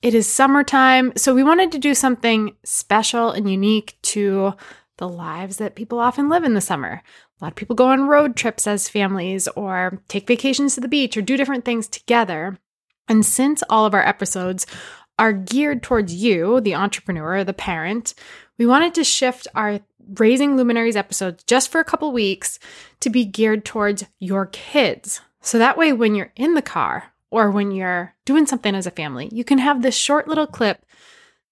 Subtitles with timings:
[0.00, 4.54] It is summertime, so we wanted to do something special and unique to
[4.98, 7.02] the lives that people often live in the summer.
[7.40, 10.86] A lot of people go on road trips as families or take vacations to the
[10.86, 12.58] beach or do different things together.
[13.08, 14.66] And since all of our episodes
[15.18, 18.14] are geared towards you, the entrepreneur, the parent,
[18.56, 19.80] we wanted to shift our
[20.18, 22.60] Raising Luminaries episodes just for a couple weeks
[23.00, 25.20] to be geared towards your kids.
[25.40, 28.90] So that way, when you're in the car or when you're doing something as a
[28.90, 30.84] family, you can have this short little clip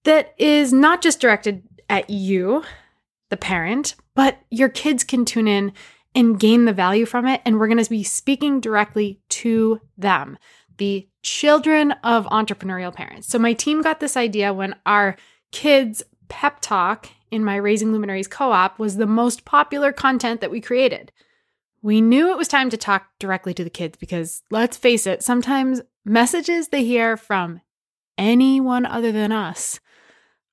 [0.05, 2.63] that is not just directed at you,
[3.31, 5.73] the parent, but your kids can tune in
[6.15, 7.43] and gain the value from it.
[7.45, 10.39] And we're going to be speaking directly to them,
[10.79, 13.29] the children of entrepreneurial parents.
[13.29, 15.17] So my team got this idea when our
[15.53, 20.51] kids' pep talk in my Raising Luminaries co op was the most popular content that
[20.51, 21.13] we created.
[21.87, 25.23] We knew it was time to talk directly to the kids because let's face it,
[25.23, 27.61] sometimes messages they hear from
[28.19, 29.79] anyone other than us,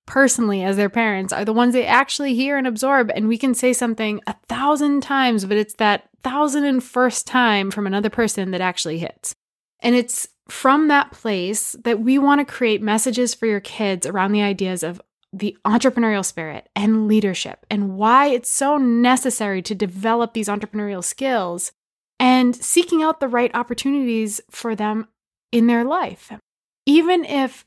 [0.06, 3.10] personally as their parents, are the ones they actually hear and absorb.
[3.16, 7.72] And we can say something a thousand times, but it's that thousand and first time
[7.72, 9.34] from another person that actually hits.
[9.80, 14.34] And it's from that place that we want to create messages for your kids around
[14.34, 15.02] the ideas of
[15.34, 21.72] the entrepreneurial spirit and leadership and why it's so necessary to develop these entrepreneurial skills
[22.20, 25.08] and seeking out the right opportunities for them
[25.52, 26.32] in their life.
[26.86, 27.66] Even if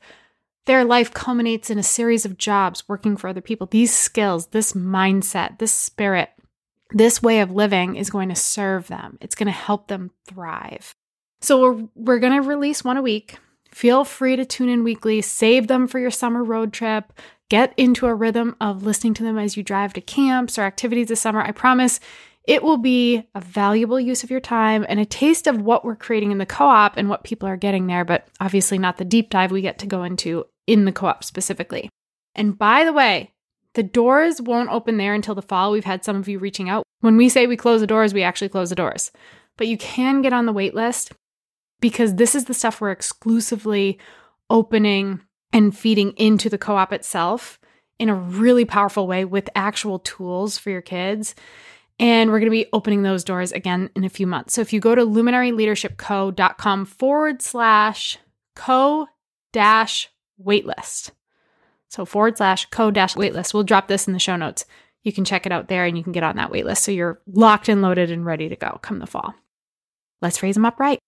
[0.65, 4.73] their life culminates in a series of jobs working for other people, these skills, this
[4.73, 6.29] mindset, this spirit,
[6.91, 9.17] this way of living is going to serve them.
[9.19, 10.95] It's going to help them thrive.
[11.41, 13.37] So we're, we're going to release one a week.
[13.71, 17.13] Feel free to tune in weekly, save them for your summer road trip,
[17.49, 21.07] get into a rhythm of listening to them as you drive to camps or activities
[21.07, 21.41] this summer.
[21.41, 21.99] I promise
[22.47, 25.95] it will be a valuable use of your time and a taste of what we're
[25.95, 29.05] creating in the co op and what people are getting there, but obviously not the
[29.05, 31.89] deep dive we get to go into in the co op specifically.
[32.35, 33.33] And by the way,
[33.73, 35.71] the doors won't open there until the fall.
[35.71, 36.83] We've had some of you reaching out.
[37.01, 39.11] When we say we close the doors, we actually close the doors.
[39.57, 41.11] But you can get on the wait list
[41.81, 43.99] because this is the stuff we're exclusively
[44.49, 45.21] opening
[45.53, 47.59] and feeding into the co op itself
[47.99, 51.35] in a really powerful way with actual tools for your kids.
[51.99, 54.53] And we're going to be opening those doors again in a few months.
[54.53, 58.19] So if you go to luminaryleadershipco.com forward slash
[58.55, 59.07] co
[59.51, 60.09] dash
[60.43, 61.11] waitlist.
[61.89, 63.53] So forward slash co dash waitlist.
[63.53, 64.65] We'll drop this in the show notes.
[65.03, 66.79] You can check it out there and you can get on that waitlist.
[66.79, 69.33] So you're locked and loaded and ready to go come the fall.
[70.21, 70.99] Let's raise them up right.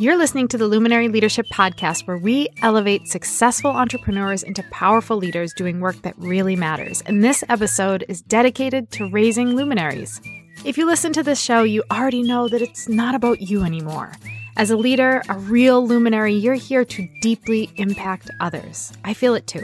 [0.00, 5.54] You're listening to the Luminary Leadership Podcast, where we elevate successful entrepreneurs into powerful leaders
[5.54, 7.00] doing work that really matters.
[7.02, 10.20] And this episode is dedicated to raising luminaries.
[10.64, 14.12] If you listen to this show, you already know that it's not about you anymore.
[14.56, 18.92] As a leader, a real luminary, you're here to deeply impact others.
[19.04, 19.62] I feel it too.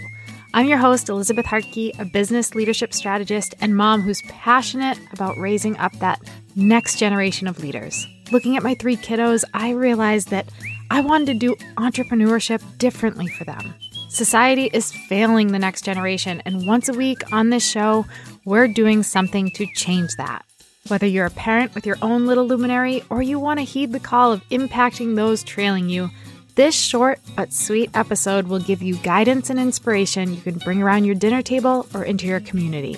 [0.54, 5.76] I'm your host, Elizabeth Hartke, a business leadership strategist and mom who's passionate about raising
[5.78, 6.20] up that
[6.54, 8.06] next generation of leaders.
[8.32, 10.48] Looking at my three kiddos, I realized that
[10.88, 13.74] I wanted to do entrepreneurship differently for them.
[14.08, 18.06] Society is failing the next generation, and once a week on this show,
[18.44, 20.44] we're doing something to change that.
[20.88, 24.00] Whether you're a parent with your own little luminary or you want to heed the
[24.00, 26.10] call of impacting those trailing you,
[26.54, 31.04] this short but sweet episode will give you guidance and inspiration you can bring around
[31.04, 32.96] your dinner table or into your community.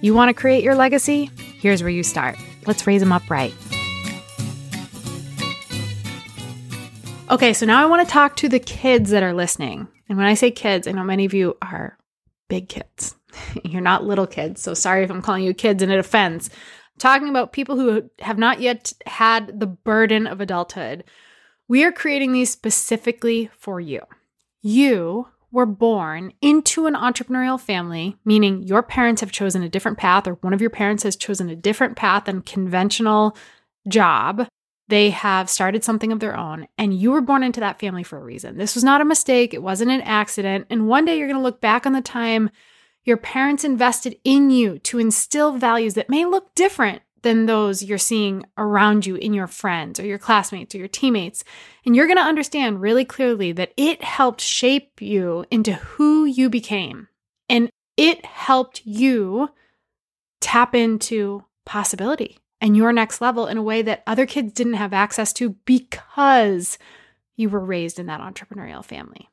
[0.00, 1.30] You want to create your legacy?
[1.58, 2.36] Here's where you start.
[2.66, 3.54] Let's raise them up right.
[7.28, 9.88] Okay, so now I want to talk to the kids that are listening.
[10.08, 11.98] And when I say kids, I know many of you are
[12.48, 13.16] big kids.
[13.64, 14.62] You're not little kids.
[14.62, 16.50] So sorry if I'm calling you kids and it offends.
[16.50, 21.02] I'm talking about people who have not yet had the burden of adulthood.
[21.66, 24.02] We are creating these specifically for you.
[24.62, 30.28] You were born into an entrepreneurial family, meaning your parents have chosen a different path,
[30.28, 33.36] or one of your parents has chosen a different path than conventional
[33.88, 34.46] job.
[34.88, 38.18] They have started something of their own, and you were born into that family for
[38.18, 38.56] a reason.
[38.56, 40.66] This was not a mistake, it wasn't an accident.
[40.70, 42.50] And one day you're going to look back on the time
[43.06, 47.98] your parents invested in you to instill values that may look different than those you're
[47.98, 51.44] seeing around you in your friends or your classmates or your teammates.
[51.84, 56.50] And you're going to understand really clearly that it helped shape you into who you
[56.50, 57.08] became.
[57.48, 59.50] And it helped you
[60.40, 64.92] tap into possibility and your next level in a way that other kids didn't have
[64.92, 66.78] access to because
[67.36, 69.28] you were raised in that entrepreneurial family.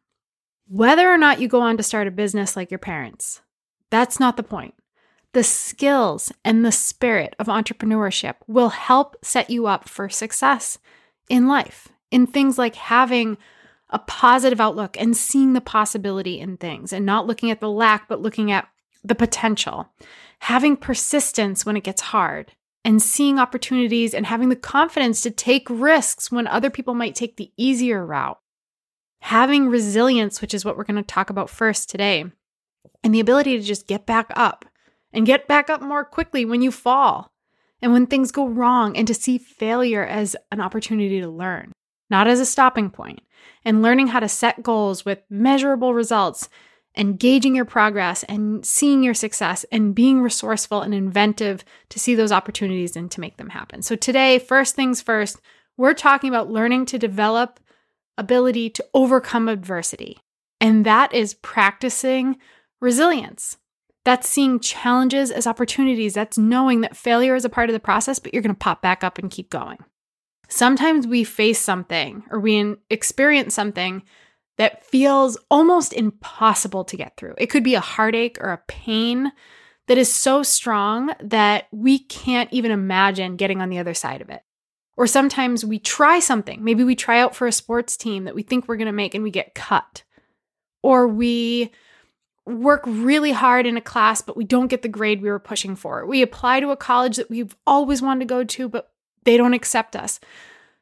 [0.67, 3.41] Whether or not you go on to start a business like your parents,
[3.89, 4.73] that's not the point.
[5.33, 10.77] The skills and the spirit of entrepreneurship will help set you up for success
[11.29, 13.37] in life, in things like having
[13.89, 18.07] a positive outlook and seeing the possibility in things and not looking at the lack,
[18.07, 18.67] but looking at
[19.03, 19.89] the potential.
[20.39, 22.53] Having persistence when it gets hard
[22.85, 27.37] and seeing opportunities and having the confidence to take risks when other people might take
[27.37, 28.39] the easier route.
[29.21, 32.25] Having resilience, which is what we're going to talk about first today,
[33.03, 34.65] and the ability to just get back up
[35.13, 37.31] and get back up more quickly when you fall
[37.81, 41.73] and when things go wrong, and to see failure as an opportunity to learn,
[42.09, 43.19] not as a stopping point,
[43.65, 46.47] and learning how to set goals with measurable results
[46.95, 52.15] and gauging your progress and seeing your success and being resourceful and inventive to see
[52.15, 53.81] those opportunities and to make them happen.
[53.81, 55.39] So, today, first things first,
[55.77, 57.59] we're talking about learning to develop
[58.17, 60.19] ability to overcome adversity.
[60.61, 62.37] And that is practicing
[62.79, 63.57] resilience.
[64.05, 66.13] That's seeing challenges as opportunities.
[66.13, 68.81] That's knowing that failure is a part of the process, but you're going to pop
[68.81, 69.77] back up and keep going.
[70.49, 74.03] Sometimes we face something or we experience something
[74.57, 77.35] that feels almost impossible to get through.
[77.37, 79.31] It could be a heartache or a pain
[79.87, 84.29] that is so strong that we can't even imagine getting on the other side of
[84.29, 84.41] it.
[84.95, 86.63] Or sometimes we try something.
[86.63, 89.15] Maybe we try out for a sports team that we think we're going to make
[89.15, 90.03] and we get cut.
[90.83, 91.71] Or we
[92.45, 95.75] work really hard in a class, but we don't get the grade we were pushing
[95.75, 96.05] for.
[96.05, 98.91] We apply to a college that we've always wanted to go to, but
[99.23, 100.19] they don't accept us.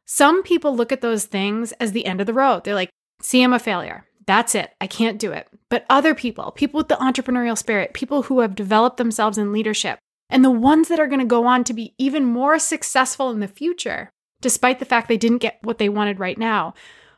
[0.05, 2.63] Some people look at those things as the end of the road.
[2.63, 2.89] They're like,
[3.21, 4.05] see, I'm a failure.
[4.25, 4.71] That's it.
[4.79, 5.47] I can't do it.
[5.69, 9.99] But other people, people with the entrepreneurial spirit, people who have developed themselves in leadership,
[10.29, 13.39] and the ones that are going to go on to be even more successful in
[13.39, 16.73] the future, despite the fact they didn't get what they wanted right now,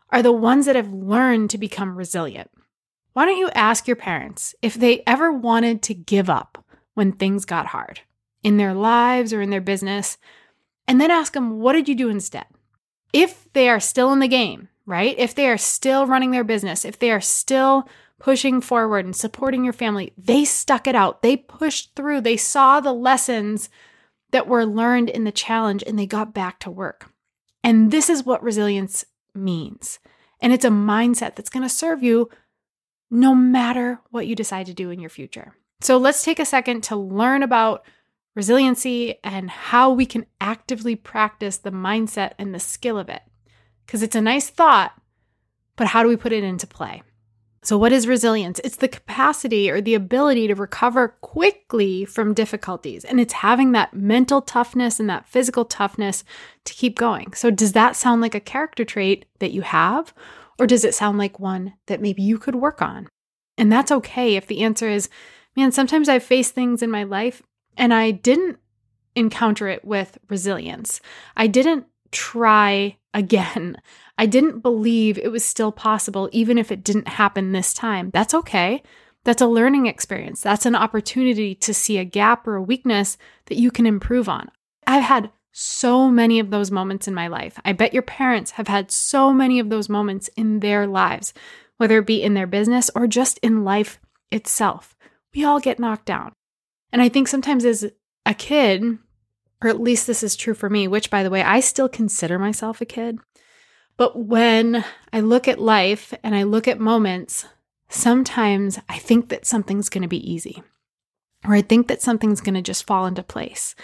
[0.09, 2.49] are the ones that have learned to become resilient.
[3.13, 6.65] Why don't you ask your parents if they ever wanted to give up
[6.95, 8.01] when things got hard
[8.43, 10.17] in their lives or in their business?
[10.87, 12.45] And then ask them, what did you do instead?
[13.13, 15.15] If they are still in the game, right?
[15.17, 17.87] If they are still running their business, if they are still
[18.19, 21.21] pushing forward and supporting your family, they stuck it out.
[21.21, 22.21] They pushed through.
[22.21, 23.69] They saw the lessons
[24.31, 27.11] that were learned in the challenge and they got back to work.
[27.63, 29.99] And this is what resilience means.
[30.41, 32.29] And it's a mindset that's going to serve you
[33.09, 35.53] no matter what you decide to do in your future.
[35.81, 37.85] So let's take a second to learn about
[38.35, 43.21] resiliency and how we can actively practice the mindset and the skill of it.
[43.85, 44.93] Because it's a nice thought,
[45.75, 47.03] but how do we put it into play?
[47.63, 48.59] So, what is resilience?
[48.63, 53.05] It's the capacity or the ability to recover quickly from difficulties.
[53.05, 56.25] And it's having that mental toughness and that physical toughness
[56.65, 57.33] to keep going.
[57.33, 60.13] So, does that sound like a character trait that you have?
[60.59, 63.07] Or does it sound like one that maybe you could work on?
[63.57, 65.09] And that's okay if the answer is,
[65.55, 67.41] man, sometimes I've faced things in my life
[67.77, 68.59] and I didn't
[69.15, 70.99] encounter it with resilience.
[71.37, 73.77] I didn't try again.
[74.17, 78.11] I didn't believe it was still possible, even if it didn't happen this time.
[78.11, 78.83] That's okay.
[79.25, 80.41] That's a learning experience.
[80.41, 83.17] That's an opportunity to see a gap or a weakness
[83.47, 84.49] that you can improve on.
[84.85, 87.59] I've had so many of those moments in my life.
[87.63, 91.33] I bet your parents have had so many of those moments in their lives,
[91.77, 93.99] whether it be in their business or just in life
[94.31, 94.95] itself.
[95.33, 96.33] We all get knocked down.
[96.91, 97.89] And I think sometimes as
[98.25, 98.97] a kid,
[99.63, 102.37] or at least this is true for me, which by the way, I still consider
[102.37, 103.19] myself a kid.
[103.95, 107.45] But when I look at life and I look at moments,
[107.89, 110.61] sometimes I think that something's going to be easy,
[111.45, 113.75] or I think that something's going to just fall into place.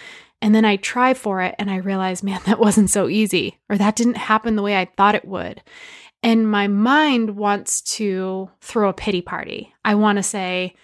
[0.42, 3.78] And then I try for it and I realize, man, that wasn't so easy, or
[3.78, 5.62] that didn't happen the way I thought it would.
[6.24, 9.74] And my mind wants to throw a pity party.
[9.86, 10.76] I want to say,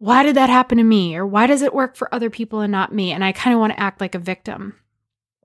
[0.00, 1.14] why did that happen to me?
[1.14, 3.12] Or why does it work for other people and not me?
[3.12, 4.74] And I kind of want to act like a victim.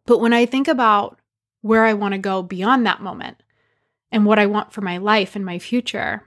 [0.05, 1.19] But when I think about
[1.62, 3.43] where I want to go beyond that moment
[4.13, 6.24] and what I want for my life and my future,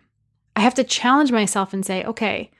[0.55, 2.51] I have to challenge myself and say, okay,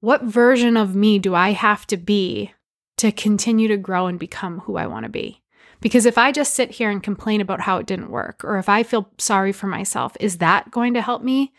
[0.00, 2.54] what version of me do I have to be
[2.96, 5.42] to continue to grow and become who I want to be?
[5.82, 8.70] Because if I just sit here and complain about how it didn't work, or if
[8.70, 11.52] I feel sorry for myself, is that going to help me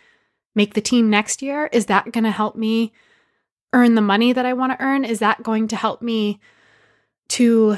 [0.55, 1.69] make the team next year?
[1.71, 2.93] Is that going to help me
[3.73, 5.05] earn the money that I want to earn?
[5.05, 6.39] Is that going to help me
[7.29, 7.77] to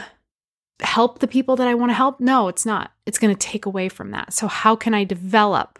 [0.79, 2.19] help the people that I want to help?
[2.19, 2.91] No, it's not.
[3.05, 4.33] It's going to take away from that.
[4.33, 5.79] So, how can I develop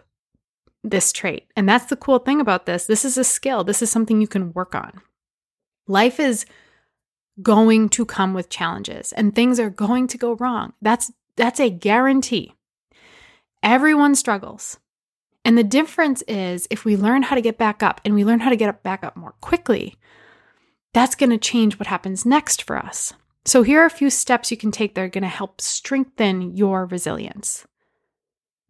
[0.82, 1.46] this trait?
[1.56, 2.86] And that's the cool thing about this.
[2.86, 5.00] This is a skill, this is something you can work on.
[5.86, 6.44] Life is
[7.40, 10.72] going to come with challenges and things are going to go wrong.
[10.82, 12.54] That's that's a guarantee.
[13.62, 14.78] Everyone struggles.
[15.44, 18.40] And the difference is if we learn how to get back up and we learn
[18.40, 19.96] how to get up back up more quickly,
[20.92, 23.12] that's going to change what happens next for us.
[23.44, 26.54] So, here are a few steps you can take that are going to help strengthen
[26.54, 27.66] your resilience.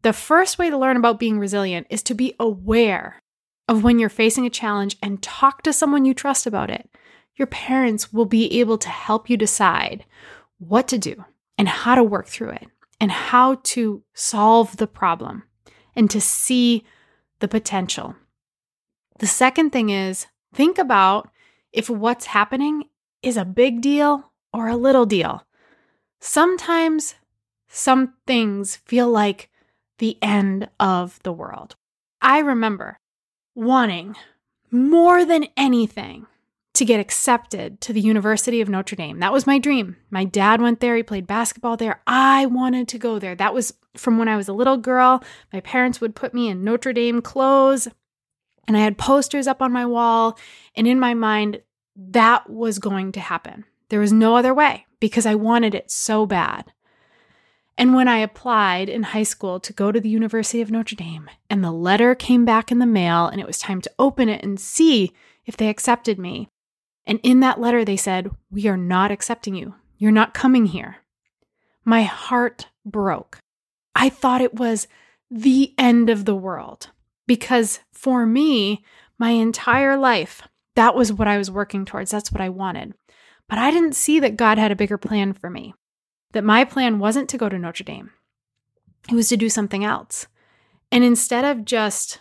[0.02, 3.20] The first way to learn about being resilient is to be aware
[3.66, 6.88] of when you're facing a challenge and talk to someone you trust about it.
[7.34, 10.04] Your parents will be able to help you decide
[10.58, 11.24] what to do
[11.56, 12.68] and how to work through it
[13.00, 15.42] and how to solve the problem
[15.98, 16.84] and to see
[17.40, 18.14] the potential.
[19.18, 21.28] The second thing is think about
[21.72, 22.84] if what's happening
[23.20, 25.44] is a big deal or a little deal.
[26.20, 27.16] Sometimes
[27.66, 29.50] some things feel like
[29.98, 31.74] the end of the world.
[32.22, 33.00] I remember
[33.56, 34.14] wanting
[34.70, 36.28] more than anything
[36.78, 39.18] to get accepted to the University of Notre Dame.
[39.18, 39.96] That was my dream.
[40.10, 42.00] My dad went there, he played basketball there.
[42.06, 43.34] I wanted to go there.
[43.34, 45.22] That was from when I was a little girl.
[45.52, 47.88] My parents would put me in Notre Dame clothes,
[48.68, 50.38] and I had posters up on my wall.
[50.76, 51.62] And in my mind,
[51.96, 53.64] that was going to happen.
[53.88, 56.72] There was no other way because I wanted it so bad.
[57.76, 61.28] And when I applied in high school to go to the University of Notre Dame,
[61.50, 64.44] and the letter came back in the mail, and it was time to open it
[64.44, 65.12] and see
[65.44, 66.48] if they accepted me.
[67.08, 69.74] And in that letter, they said, We are not accepting you.
[69.96, 70.98] You're not coming here.
[71.84, 73.38] My heart broke.
[73.94, 74.86] I thought it was
[75.30, 76.90] the end of the world
[77.26, 78.84] because for me,
[79.18, 80.42] my entire life,
[80.76, 82.10] that was what I was working towards.
[82.10, 82.94] That's what I wanted.
[83.48, 85.74] But I didn't see that God had a bigger plan for me
[86.32, 88.10] that my plan wasn't to go to Notre Dame,
[89.08, 90.26] it was to do something else.
[90.92, 92.20] And instead of just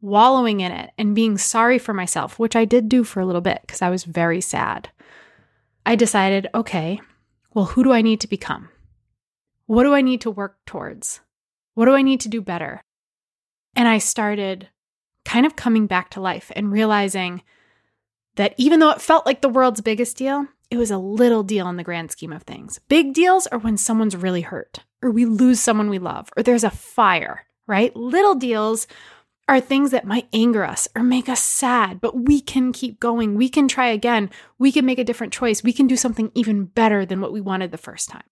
[0.00, 3.40] wallowing in it and being sorry for myself, which I did do for a little
[3.40, 4.90] bit because I was very sad,
[5.84, 7.00] I decided okay,
[7.54, 8.68] well, who do I need to become?
[9.66, 11.20] What do I need to work towards?
[11.74, 12.80] What do I need to do better?
[13.74, 14.68] And I started
[15.24, 17.42] kind of coming back to life and realizing
[18.36, 21.68] that even though it felt like the world's biggest deal, it was a little deal
[21.68, 22.80] in the grand scheme of things.
[22.88, 26.64] Big deals are when someone's really hurt, or we lose someone we love, or there's
[26.64, 27.94] a fire, right?
[27.96, 28.86] Little deals
[29.48, 33.34] are things that might anger us or make us sad, but we can keep going.
[33.34, 34.30] We can try again.
[34.58, 35.62] We can make a different choice.
[35.62, 38.24] We can do something even better than what we wanted the first time.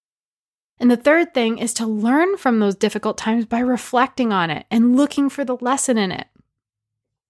[0.79, 4.67] And the third thing is to learn from those difficult times by reflecting on it
[4.71, 6.27] and looking for the lesson in it.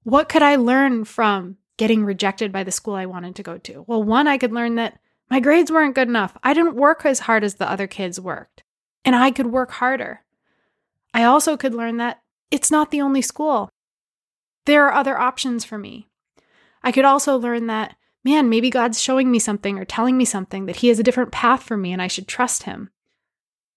[0.02, 3.84] What could I learn from getting rejected by the school I wanted to go to?
[3.86, 4.98] Well, one, I could learn that
[5.30, 6.36] my grades weren't good enough.
[6.42, 8.64] I didn't work as hard as the other kids worked,
[9.04, 10.24] and I could work harder.
[11.14, 13.68] I also could learn that it's not the only school.
[14.66, 16.08] There are other options for me.
[16.82, 20.66] I could also learn that, man, maybe God's showing me something or telling me something
[20.66, 22.90] that He has a different path for me and I should trust Him.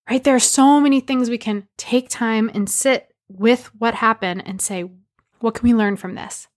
[0.09, 0.23] Right?
[0.23, 4.61] There are so many things we can take time and sit with what happened and
[4.61, 4.89] say,
[5.39, 6.47] what can we learn from this?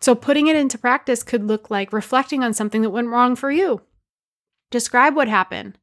[0.00, 3.50] So, putting it into practice could look like reflecting on something that went wrong for
[3.50, 3.82] you.
[4.70, 5.78] Describe what happened,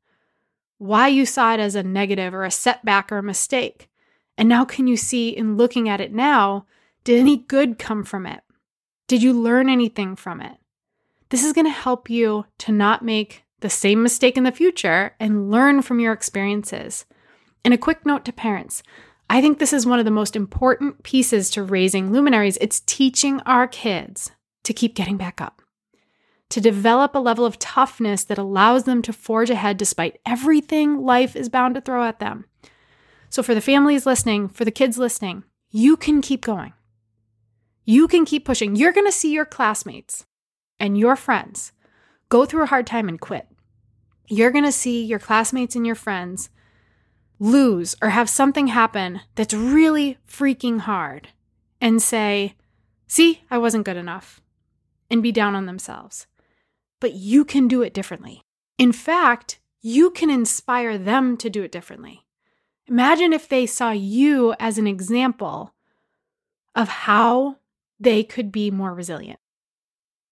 [0.78, 3.90] why you saw it as a negative or a setback or a mistake.
[4.38, 6.66] And now, can you see in looking at it now,
[7.04, 8.42] did any good come from it?
[9.08, 10.58] Did you learn anything from it?
[11.30, 15.16] This is going to help you to not make the same mistake in the future
[15.20, 17.06] and learn from your experiences.
[17.64, 18.84] And a quick note to parents
[19.32, 22.58] I think this is one of the most important pieces to raising luminaries.
[22.60, 24.32] It's teaching our kids
[24.64, 25.62] to keep getting back up,
[26.50, 31.36] to develop a level of toughness that allows them to forge ahead despite everything life
[31.36, 32.46] is bound to throw at them.
[33.30, 36.74] So, for the families listening, for the kids listening, you can keep going.
[37.90, 38.76] You can keep pushing.
[38.76, 40.28] You're going to see your classmates
[40.80, 41.72] and your friends
[42.30, 43.48] go through a hard time and quit.
[44.28, 46.52] You're going to see your classmates and your friends
[47.40, 51.30] lose or have something happen that's really freaking hard
[51.82, 52.54] and say,
[53.08, 54.40] See, I wasn't good enough,
[55.10, 56.28] and be down on themselves.
[57.00, 58.44] But you can do it differently.
[58.78, 62.28] In fact, you can inspire them to do it differently.
[62.86, 65.74] Imagine if they saw you as an example
[66.76, 67.56] of how
[68.00, 69.40] they could be more resilient,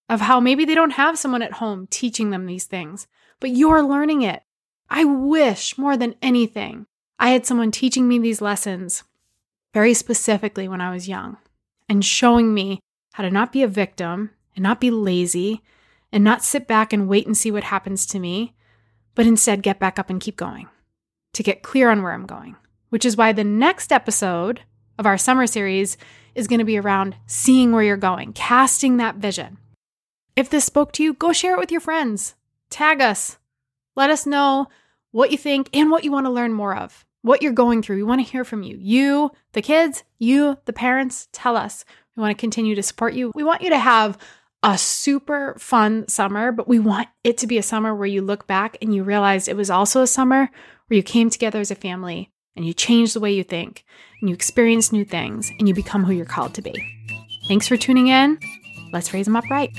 [0.09, 3.07] of how maybe they don't have someone at home teaching them these things,
[3.39, 4.43] but you're learning it.
[4.89, 6.87] I wish more than anything
[7.19, 9.03] I had someone teaching me these lessons
[9.73, 11.37] very specifically when I was young
[11.89, 12.79] and showing me
[13.13, 15.63] how to not be a victim and not be lazy
[16.11, 18.55] and not sit back and wait and see what happens to me,
[19.15, 20.67] but instead get back up and keep going
[21.33, 22.55] to get clear on where I'm going.
[22.89, 24.61] Which is why the next episode
[24.97, 25.97] of our summer series
[26.35, 29.57] is going to be around seeing where you're going, casting that vision.
[30.35, 32.35] If this spoke to you, go share it with your friends.
[32.69, 33.37] Tag us.
[33.95, 34.67] Let us know
[35.11, 37.97] what you think and what you want to learn more of what you're going through.
[37.97, 38.77] We want to hear from you.
[38.79, 41.83] You, the kids, you, the parents, tell us.
[42.15, 43.31] We want to continue to support you.
[43.35, 44.17] We want you to have
[44.63, 48.47] a super fun summer, but we want it to be a summer where you look
[48.47, 50.49] back and you realize it was also a summer
[50.87, 53.85] where you came together as a family and you change the way you think,
[54.19, 56.73] and you experience new things, and you become who you're called to be.
[57.47, 58.37] Thanks for tuning in.
[58.91, 59.71] Let's raise them up right.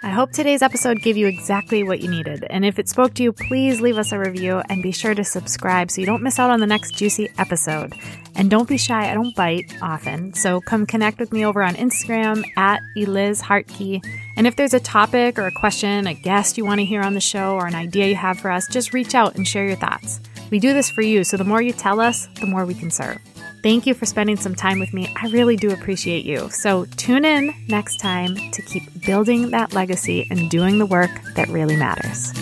[0.00, 2.46] I hope today's episode gave you exactly what you needed.
[2.48, 5.24] And if it spoke to you, please leave us a review and be sure to
[5.24, 7.92] subscribe so you don't miss out on the next juicy episode.
[8.36, 10.34] And don't be shy, I don't bite often.
[10.34, 14.00] So come connect with me over on Instagram at Eliz Hartke.
[14.36, 17.14] And if there's a topic or a question, a guest you want to hear on
[17.14, 19.76] the show, or an idea you have for us, just reach out and share your
[19.76, 20.20] thoughts.
[20.50, 22.90] We do this for you, so the more you tell us, the more we can
[22.90, 23.18] serve.
[23.62, 25.12] Thank you for spending some time with me.
[25.20, 26.48] I really do appreciate you.
[26.50, 31.48] So tune in next time to keep building that legacy and doing the work that
[31.48, 32.32] really matters.